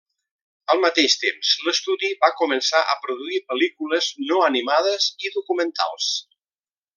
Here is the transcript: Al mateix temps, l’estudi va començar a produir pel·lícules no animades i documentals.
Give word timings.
Al 0.75 0.79
mateix 0.85 1.15
temps, 1.23 1.51
l’estudi 1.67 2.09
va 2.23 2.31
començar 2.39 2.81
a 2.93 2.95
produir 3.03 3.43
pel·lícules 3.51 4.09
no 4.31 4.41
animades 4.47 5.11
i 5.29 5.33
documentals. 5.37 6.11